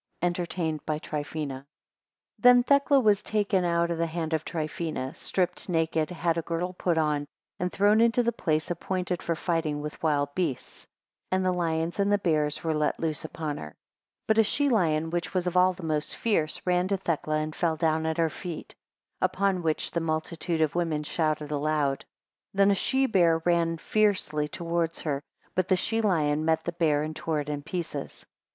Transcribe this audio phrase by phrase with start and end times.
[0.21, 1.63] 24 Entertained by Trifina,
[2.39, 6.73] THEN Thecla was taken out of the hand of Trifina, stripped naked, had a girdle
[6.73, 7.27] put on,
[7.59, 10.87] and thrown into the place appointed for fighting with the beasts:
[11.29, 13.73] and the lions and the bears were let loose upon her.
[13.73, 13.75] 2
[14.25, 17.55] But a she lion, which was of all the most fierce, ran to Thecla, and
[17.55, 18.73] fell down at her feet.
[19.21, 22.05] Upon which the multitude of women shouted aloud.
[22.53, 25.21] 3 Then a she bear ran fiercely towards her,
[25.53, 28.25] but the she lion met the bear, and tore it in pieces.